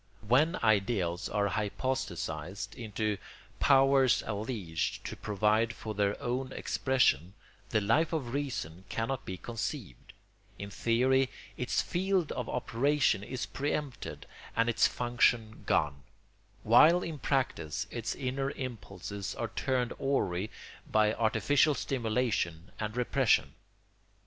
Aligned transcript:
When 0.27 0.55
ideals 0.63 1.29
are 1.29 1.47
hypostasised 1.49 2.73
into 2.73 3.19
powers 3.59 4.23
alleged 4.25 5.05
to 5.05 5.15
provide 5.15 5.73
for 5.73 5.93
their 5.93 6.19
own 6.19 6.51
expression, 6.53 7.35
the 7.69 7.81
Life 7.81 8.11
of 8.11 8.33
Reason 8.33 8.83
cannot 8.89 9.25
be 9.25 9.37
conceived; 9.37 10.13
in 10.57 10.71
theory 10.71 11.29
its 11.55 11.83
field 11.83 12.31
of 12.31 12.49
operation 12.49 13.21
is 13.21 13.45
pre 13.45 13.73
empted 13.73 14.25
and 14.55 14.69
its 14.69 14.87
function 14.87 15.61
gone, 15.67 16.01
while 16.63 17.03
in 17.03 17.19
practice 17.19 17.85
its 17.91 18.15
inner 18.15 18.49
impulses 18.49 19.35
are 19.35 19.49
turned 19.49 19.91
awry 19.99 20.49
by 20.91 21.13
artificial 21.13 21.75
stimulation 21.75 22.71
and 22.79 22.97
repression. 22.97 23.53